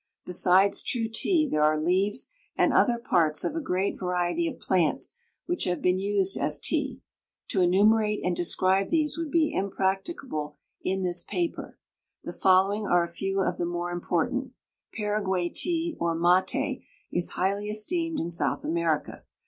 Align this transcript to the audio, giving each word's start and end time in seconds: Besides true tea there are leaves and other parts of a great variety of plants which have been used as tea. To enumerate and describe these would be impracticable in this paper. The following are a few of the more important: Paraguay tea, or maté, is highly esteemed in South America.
Besides 0.25 0.81
true 0.81 1.07
tea 1.07 1.47
there 1.47 1.61
are 1.61 1.79
leaves 1.79 2.31
and 2.55 2.73
other 2.73 2.97
parts 2.97 3.43
of 3.43 3.55
a 3.55 3.61
great 3.61 3.99
variety 3.99 4.47
of 4.47 4.59
plants 4.59 5.13
which 5.45 5.65
have 5.65 5.79
been 5.79 5.99
used 5.99 6.39
as 6.39 6.57
tea. 6.57 7.01
To 7.49 7.61
enumerate 7.61 8.19
and 8.23 8.35
describe 8.35 8.89
these 8.89 9.15
would 9.15 9.29
be 9.29 9.53
impracticable 9.53 10.57
in 10.83 11.03
this 11.03 11.21
paper. 11.21 11.77
The 12.23 12.33
following 12.33 12.87
are 12.87 13.03
a 13.03 13.07
few 13.07 13.41
of 13.41 13.59
the 13.59 13.65
more 13.67 13.91
important: 13.91 14.53
Paraguay 14.91 15.49
tea, 15.49 15.95
or 15.99 16.15
maté, 16.17 16.83
is 17.11 17.33
highly 17.37 17.69
esteemed 17.69 18.19
in 18.19 18.31
South 18.31 18.63
America. 18.63 19.21